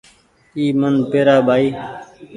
اي 0.55 0.65
من 0.79 0.95
پيرآ 1.09 1.37
ٻآئي 1.47 1.67